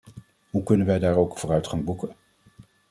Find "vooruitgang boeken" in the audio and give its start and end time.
1.39-2.15